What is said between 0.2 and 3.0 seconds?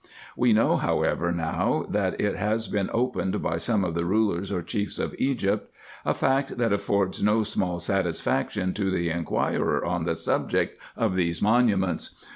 We know, however, now, that it has been